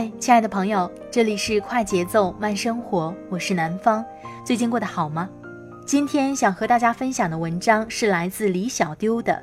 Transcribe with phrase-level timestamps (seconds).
[0.00, 4.02] 嗨，亲爱的朋友，这里是快节奏慢生活，我是南方。
[4.42, 5.28] 最近过得好吗？
[5.84, 9.42] 今天想和大家分享的文章是来自李小丢的。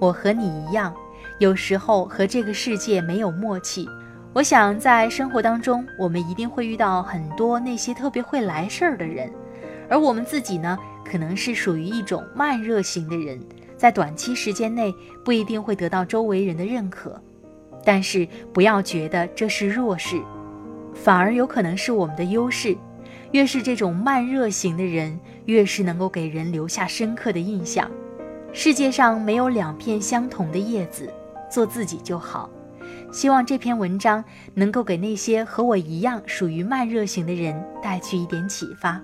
[0.00, 0.94] 我和你一样，
[1.38, 3.86] 有时候和这个世界没有默契。
[4.32, 9.30] 我想在生活当中，我们一定会遇到很多那些特别会来事儿的人，
[9.90, 13.38] 而我们自己呢，可能是属于一种慢热型的人，
[13.76, 14.90] 在短期时间内
[15.22, 17.20] 不一定会得到周围人的认可。
[17.88, 20.20] 但是不要觉得这是弱势，
[20.92, 22.76] 反而有可能是我们的优势。
[23.32, 27.90] 越是这种慢热型的人，越是能够给人留下深刻的印象。
[28.52, 31.10] 世界上没有两片相同的叶子，
[31.50, 32.50] 做自己就好。
[33.10, 39.00] 希望这篇文章能够给那些和我一样属于慢热型的人带去一点启发。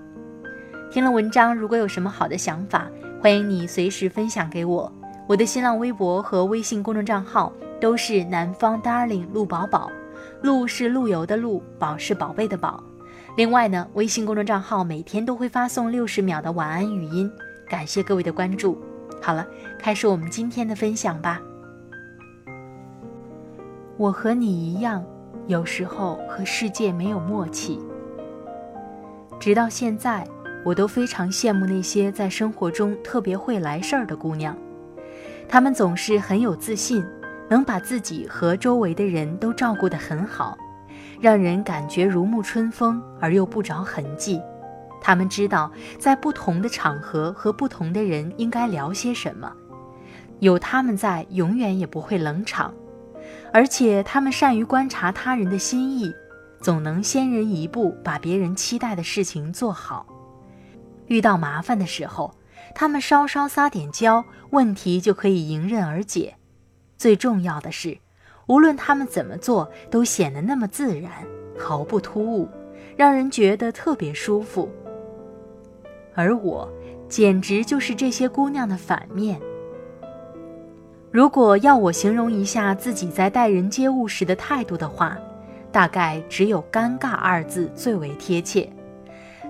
[0.91, 2.87] 听了文章，如果有什么好的想法，
[3.19, 4.93] 欢迎你随时分享给我。
[5.25, 7.51] 我的新浪微博和微信公众账号。
[7.79, 9.91] 都是南方 darling 陆宝宝，
[10.41, 12.83] 陆是陆游的陆，宝是宝贝的宝。
[13.35, 17.29] 另外呢，微信公众账号每天都会发送六十秒的晚安语音，
[17.67, 18.81] 感谢各位的关注。
[19.21, 19.45] 好了，
[19.77, 21.41] 开始我们今天的分享吧。
[23.97, 25.03] 我和你一样，
[25.47, 27.79] 有时候和世界没有默契。
[29.39, 30.25] 直到现在，
[30.63, 34.55] 我都非常羡慕那些在生活中特别会来事儿的姑娘，
[35.47, 37.03] 她们总是很有自信。
[37.49, 40.57] 能把自己和周围的人都照顾得很好，
[41.19, 44.41] 让人感觉如沐春风而又不着痕迹。
[45.01, 49.51] 他们知道在不同的场合和不同的人应该聊些什么，
[50.39, 52.73] 有他们在，永远也不会冷场。
[53.53, 56.11] 而且他们善于观察他人的心意，
[56.59, 60.07] 总能先人一步把别人期待的事情做好。
[61.07, 62.33] 遇到麻烦的时候，
[62.73, 66.35] 他们稍稍撒点娇，问题就可以迎刃而解。
[66.97, 67.97] 最重要的是，
[68.47, 71.11] 无论他们怎么做，都显得那么自然，
[71.57, 72.49] 毫不突兀，
[72.95, 74.69] 让人觉得特别舒服。
[76.13, 76.71] 而我，
[77.09, 79.39] 简直就是这些姑娘的反面。
[81.11, 85.17] 如果要我形容一下自己在待人接物时的态度的话，
[85.71, 88.69] 大概只有“尴尬”二字最为贴切。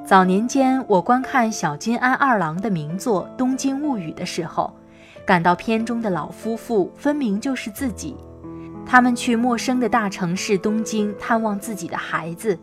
[0.03, 4.73] 早年间，我观看小津安二郎的名作《东京物语》的时候。
[5.25, 8.15] 感到片中的老夫妇分明就是自己，
[8.85, 12.57] 他们去陌生的大城市东京探望自己的孩子，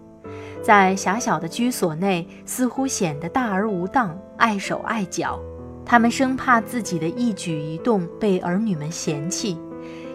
[0.62, 5.40] 在狭小的居所内似乎显得大而无当、碍手碍脚。
[5.84, 9.58] 他们生怕自己的一举一动被儿女们嫌弃，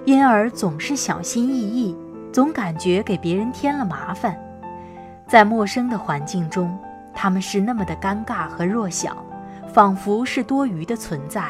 [0.06, 1.94] 因而总是小心翼翼，
[2.32, 4.34] 总感觉给别人添了麻烦。
[5.28, 6.80] 在陌生的环境中，
[7.14, 9.22] 他们是那么的尴尬和弱小，
[9.74, 11.44] 仿佛是多余的存在。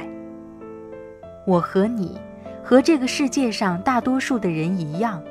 [1.48, 2.20] 我和你，
[2.62, 5.24] 和这个世界上大多数的人一样，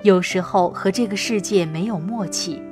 [0.00, 2.62] 有时候和这个世界没有默契，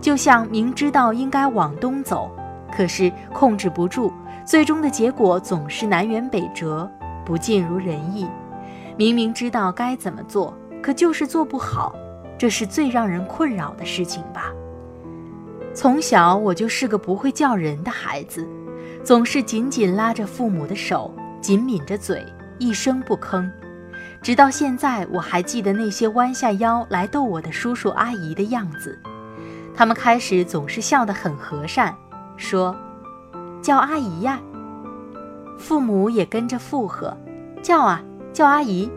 [0.00, 2.28] 就像明知道应该往东走，
[2.76, 4.12] 可是控制不住，
[4.44, 6.90] 最终的结果总是南辕北辙，
[7.24, 8.26] 不尽如人意。
[8.96, 10.52] 明明知道该怎么做，
[10.82, 11.94] 可就是做不好，
[12.36, 14.52] 这是最让人困扰的事情吧。
[15.72, 18.44] 从小我就是个不会叫人的孩子，
[19.04, 21.14] 总是紧紧拉着父母的手。
[21.44, 22.24] 紧抿着嘴，
[22.58, 23.46] 一声不吭，
[24.22, 28.98] 直到现在，我还记得那些弯下腰来逗我的叔叔阿姨的样子。
[29.74, 31.94] 他们开始总是笑得很和善，
[32.38, 32.74] 说
[33.60, 34.40] ：“叫阿姨呀。”
[35.60, 37.14] 父母也跟着附和
[37.60, 38.02] ：“叫啊，
[38.32, 38.90] 叫阿姨。”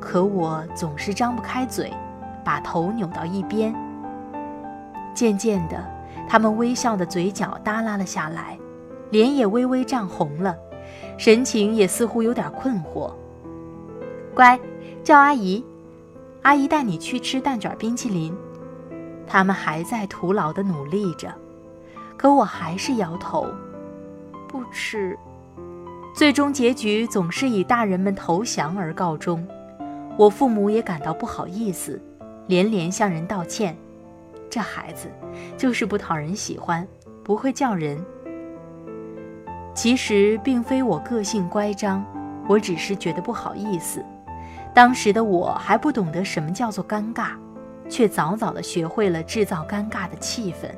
[0.00, 1.92] 可我总是张不开嘴，
[2.42, 3.74] 把头扭到一边。
[5.12, 5.84] 渐渐的，
[6.26, 8.58] 他们微笑的嘴角耷拉了下来，
[9.10, 10.56] 脸也微微涨红了，
[11.18, 13.12] 神情也似乎有点困惑。
[14.34, 14.58] 乖，
[15.02, 15.62] 叫阿姨，
[16.42, 18.34] 阿姨带你去吃蛋卷冰淇淋。
[19.26, 21.34] 他们还在徒劳的努力着，
[22.16, 23.48] 可我还是摇头，
[24.46, 25.18] 不吃。
[26.14, 29.46] 最终结局总是以大人们投降而告终，
[30.16, 32.00] 我父母也感到不好意思，
[32.46, 33.76] 连连向人道歉。
[34.48, 35.10] 这孩子
[35.58, 36.86] 就是不讨人喜欢，
[37.22, 38.02] 不会叫人。
[39.78, 42.04] 其实并非我个性乖张，
[42.48, 44.04] 我只是觉得不好意思。
[44.74, 47.28] 当时的我还不懂得什么叫做尴尬。
[47.88, 50.68] 却早早的学会了制造尴尬的气氛。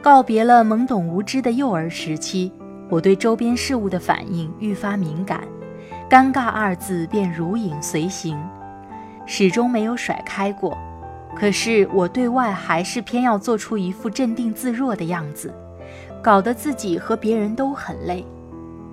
[0.00, 2.50] 告别了懵懂无知的幼儿时期，
[2.88, 5.42] 我对周边事物的反应愈发敏感，
[6.08, 8.42] 尴尬二字便如影随形，
[9.26, 10.74] 始终没有甩开过。
[11.36, 15.54] 可是我对外还是偏要做出一副镇定自若的样子，
[16.24, 18.24] 搞得自己和别人都很累。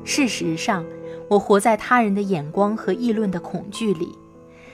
[0.03, 0.83] 事实上，
[1.29, 4.13] 我活在他人的眼光和议论的恐惧里。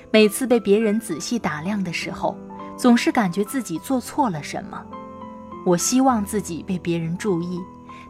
[0.09, 2.36] 每次被别人仔细打量的时候，
[2.75, 4.83] 总是感觉自己做错了什么。
[5.68, 7.59] 我希望自己被别人注意，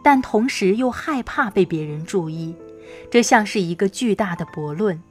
[0.01, 2.55] 但同时又害怕被别人注意。
[3.11, 5.03] 这像是一个巨大的悖论。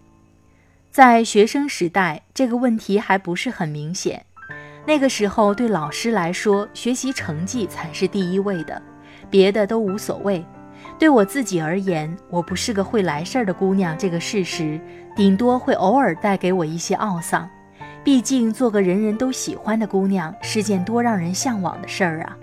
[0.90, 4.24] 在学生时代，这个问题还不是很明显。
[4.86, 8.80] 那个时候，对老师来说，学习成绩才是第一位的，
[9.31, 10.44] 别的都无所谓。
[10.99, 14.81] 对我自己而言，我不是个会来事儿的姑娘，这个事实
[15.14, 17.49] 顶多会偶尔带给我一些懊丧。
[18.05, 22.37] 毕竟做个人人都喜欢的姑娘是件多让人向往的事儿啊！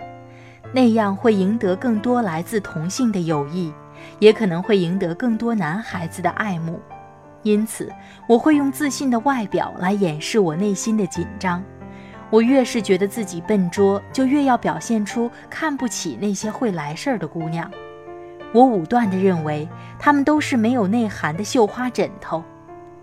[0.72, 3.72] 那样会赢得更多来自同性的友谊，
[4.18, 6.78] 也可能会赢得更多男孩子的爱慕。
[7.42, 7.90] 因此，
[8.26, 11.62] 我会用自信的外表来掩饰我内心的紧张。
[12.30, 17.70] 我越是觉得自己笨拙，就越要表现出看不起那些会来事儿的姑娘。
[18.52, 19.68] 我武断地认为，
[19.98, 22.42] 她们都是没有内涵的绣花枕头，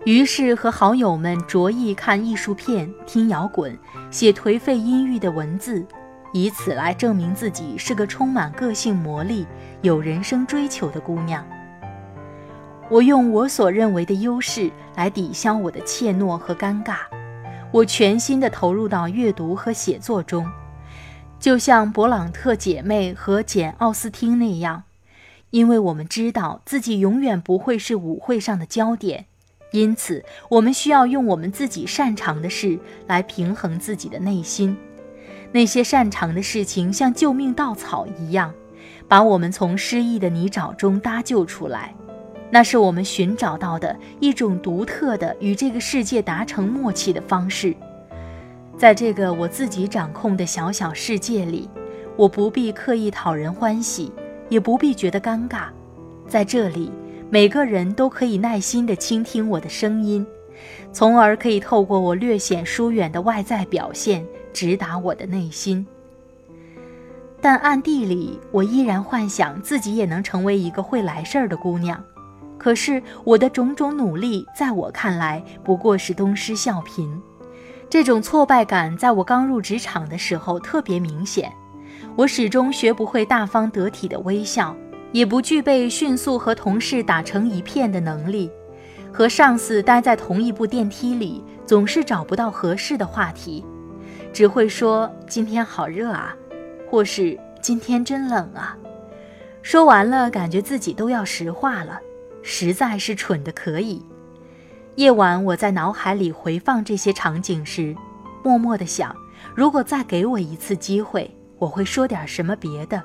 [0.04, 3.78] 于是和好友们着意看艺术片、听摇滚、
[4.10, 5.84] 写颓废阴郁的文字，
[6.32, 9.46] 以此来证明自己是个充满个性魔力、
[9.82, 11.46] 有人生追求的姑娘。
[12.90, 16.96] 我用我所认为的优势来抵消我的怯懦和尴尬，
[17.72, 20.46] 我全心地投入到阅读和写作中，
[21.40, 24.84] 就像勃朗特姐妹和简·奥斯汀那样。
[25.48, 29.26] 因为我们知道自己永远不会是舞会上的焦点，
[29.72, 34.76] 因此我们需要用我们自己擅长的事来平衡自己的内心。
[35.50, 38.52] 那些擅长的事情像救命稻草一样，
[39.08, 41.94] 把我们从失意的泥沼中搭救出来。
[42.54, 47.74] 那是我们寻找到的一种独特的与这个世界达成默契的方式。
[48.76, 51.66] 在这个我自己掌控的小小世界里，
[52.14, 54.12] 我不必刻意讨人欢喜。
[54.48, 55.68] 也不必觉得尴尬，
[56.28, 56.92] 在这里，
[57.30, 60.26] 每个人都可以耐心地倾听我的声音，
[60.92, 65.86] 从而可以透过我略显疏远的外在表现，直达我的内心。
[67.40, 72.04] 但暗地里，我依然幻想自己也能成为一个会来事儿的姑娘。
[72.62, 77.10] 可是，我的种种努力，在我看来不过是东施效颦。
[77.90, 81.52] 这种挫败感，在我刚入职场的时候特别明显。
[82.14, 84.76] 我始终学不会大方得体的微笑，
[85.10, 88.48] 也不具备迅速和同事打成一片的能力。
[89.12, 93.64] 和上司待在同一部电梯里，总是找不到合适的话题，
[94.32, 96.34] 只会说“今天好热啊”，
[96.88, 98.78] 或是“今天真冷啊”。
[99.62, 102.00] 说完了，感觉自己都要石化了，
[102.42, 104.04] 实在是蠢的可以。
[104.96, 107.96] 夜晚，我在脑海里回放这些场景时，
[108.42, 109.16] 默默的想：
[109.54, 111.30] 如果再给我一次机会。
[111.58, 113.00] 我会说点什么别的，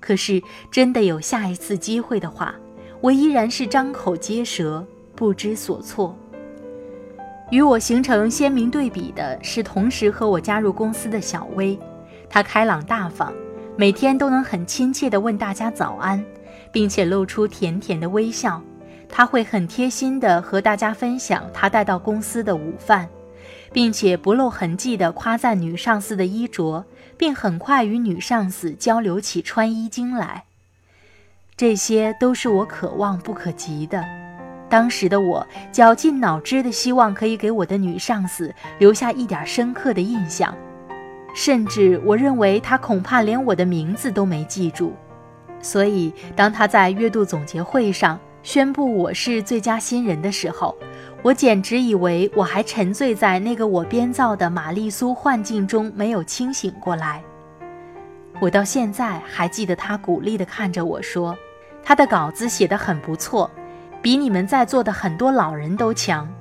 [0.00, 0.42] 可是
[0.72, 2.52] 真的有下一次机会的话，
[3.00, 6.18] 我依然是张口结舌，不知所措。
[7.52, 11.78] 与我形成鲜明对比的是，同时和我加入公司的小薇，
[12.28, 13.32] 她开朗大方，
[13.76, 16.24] 每天都能很亲切地问大家早安，
[16.76, 18.62] 并且露出甜甜的微笑。
[19.08, 23.08] 她会很贴心地和大家分享她带到公司的午饭。
[23.72, 26.84] 并且不露痕迹地夸赞女上司的衣着，
[27.16, 30.44] 并很快与女上司交流起穿衣经来。
[31.56, 34.04] 这些都是我可望不可及的。
[34.68, 40.54] 当时的我绞尽脑汁地希望可以给我的女上司留下一点深刻的印象，
[41.34, 44.94] 甚至我认为她恐怕连我的名字都没记住。
[45.66, 50.76] 所以，当他在月度总结会上宣布我是最佳新人的时候，
[51.22, 57.20] 我简直以为我还沉醉在那个我编造的玛丽苏幻境中，没有清醒过来。
[58.38, 61.36] 我到现在还记得他鼓励地看着我说
[61.82, 63.50] ：“他的稿子写得很不错，
[64.00, 66.32] 比你们在座的很多老人都强。”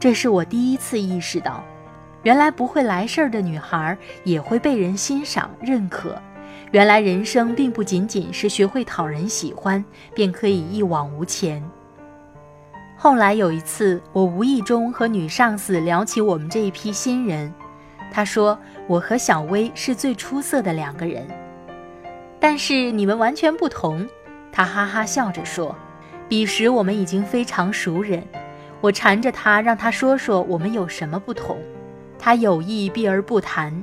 [0.00, 1.62] 这是我第一次意识到，
[2.22, 6.16] 原来不会来事儿的女孩也会被人欣赏认可。
[6.70, 11.62] 原来人生并不仅仅是学会讨人喜欢，便可以一往无前。
[12.96, 17.52] 后来有一次，我无意中和女上司聊起我们这一批新人，
[18.12, 21.26] 她说我和小薇是最出色的两个人，
[22.38, 24.06] 但是你们完全不同。
[24.52, 25.74] 她哈哈笑着说，
[26.28, 28.22] 彼时我们已经非常熟人。
[28.80, 31.58] 我缠着她，让她说说我们有什么不同，
[32.18, 33.82] 她有意避而不谈。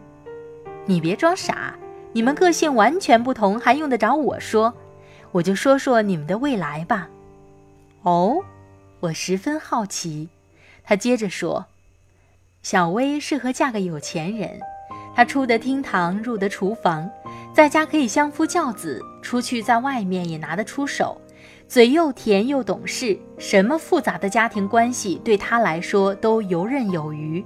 [0.85, 1.73] 你别装傻，
[2.17, 4.73] 你们个性完全不同，还用得着我说？
[5.33, 7.07] 我就说说你们的未来吧。
[8.01, 8.43] 哦。
[9.01, 10.27] 我十分好奇，
[10.83, 11.67] 他接着说
[12.63, 14.59] ：“小薇适合嫁个有钱人，
[15.15, 17.07] 她出得厅堂，入得厨房，
[17.53, 21.21] 在家可以相夫教子，出去在外面也拿得出手，
[21.67, 27.45] 嘴又甜又懂事，什么复杂的家庭关系对她来说都游刃有余。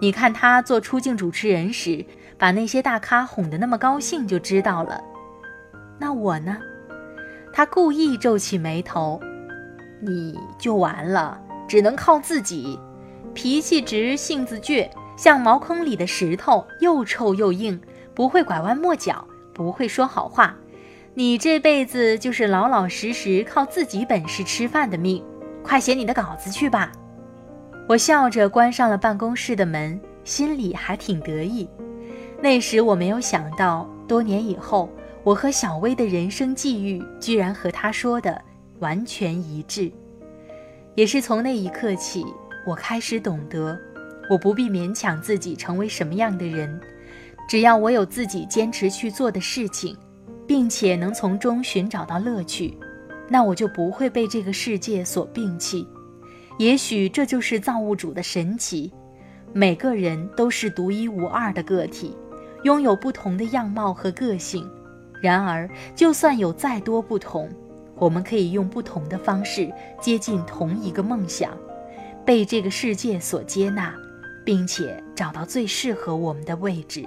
[0.00, 2.04] 你看他做出镜主持人时，
[2.38, 5.00] 把那些大咖哄得那么高兴，就知道了。
[5.98, 6.56] 那我呢？”
[7.52, 9.20] 他故意皱起眉头。
[10.00, 11.38] 你就完了，
[11.68, 12.78] 只能靠自己。
[13.34, 17.78] 脾气直，性子倔，像茅坑里的石头，又臭又硬，
[18.14, 20.56] 不会拐弯抹角，不会说好话。
[21.12, 25.22] 你这辈子就是老老实实靠自己本事吃饭的命。
[25.62, 26.90] 快写你的稿子去吧。
[27.90, 31.68] 我笑着关上了办公室的门，心里还挺得意。
[32.40, 34.88] 那时我没有想到，多年以后，
[35.24, 38.40] 我和小薇的人生际遇居然和他说的。
[38.78, 39.90] 完全一致，
[40.94, 42.24] 也是从那一刻起，
[42.64, 43.76] 我开始懂得，
[44.30, 46.80] 我不必勉强自己成为什么样的人，
[47.48, 49.96] 只要我有自己坚持去做的事情，
[50.46, 52.78] 并且能从中寻找到乐趣，
[53.28, 55.84] 那我就不会被这个世界所摒弃。
[56.60, 58.92] 也许这就是造物主的神奇，
[59.54, 62.14] 每个人都是独一无二的个体，
[62.64, 64.70] 拥有不同的样貌和个性。
[65.22, 67.48] 然而，就算有再多不同，
[67.94, 71.56] 我们可以用不同的方式接近同一个梦想，
[72.26, 73.94] 被这个世界所接纳，
[74.44, 77.06] 并且找到最适合我们的位置。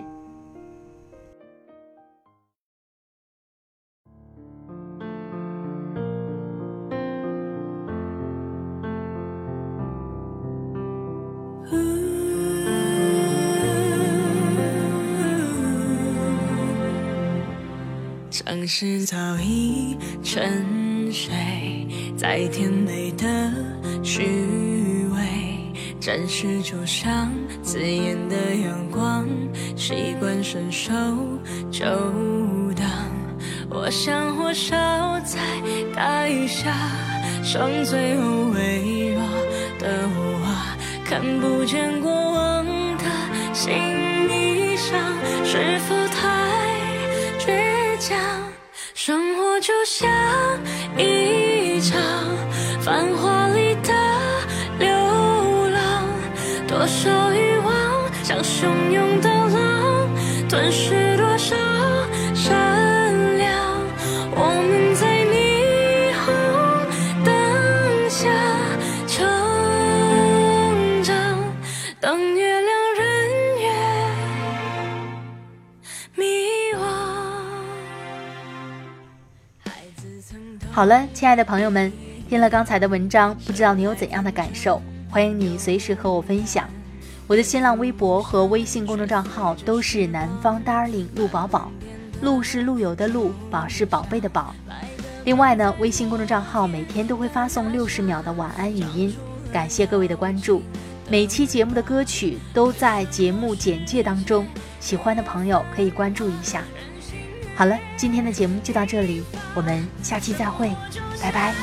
[18.33, 21.31] 城市早已沉睡
[22.17, 23.53] 在甜美的
[24.03, 24.23] 虚
[25.13, 25.21] 伪，
[25.99, 29.27] 暂时就像刺眼的阳光，
[29.75, 30.91] 习惯伸手
[31.69, 31.85] 就
[32.75, 32.89] 挡。
[33.69, 34.75] 我像火烧
[35.19, 35.37] 在
[35.95, 36.73] 大雨下，
[37.43, 39.21] 剩最后微弱
[39.77, 40.75] 的我，
[41.05, 42.65] 看不见过往
[42.97, 43.05] 的
[43.53, 43.71] 心
[44.27, 44.99] 迷上，
[45.45, 46.32] 是否太
[48.03, 48.53] 倔强？
[48.93, 50.09] 生活就像
[50.97, 51.99] 一场
[52.81, 53.42] 繁华
[80.73, 81.93] 好了，亲爱的朋友们，
[82.27, 84.81] 听了刚才的文章，不知道你有怎样的感受？
[85.07, 86.67] 欢迎你随时和我分享。
[87.27, 91.71] 我的新浪微博和微信公众账号都是南方 darling 陆宝宝，
[92.21, 94.55] 陆是陆游的陆，宝是宝贝的宝。
[95.25, 99.15] 另外呢，微信公众账号每天都会发送六十秒的晚安语音，
[99.51, 100.63] 感谢各位的关注。
[101.07, 104.43] 每期节目的歌曲都在节目简介当中，
[104.79, 106.63] 喜欢的朋友可以关注一下。
[107.55, 110.69] 好了，今天的节目就到这里，我们下期再会，
[111.21, 111.53] 拜拜。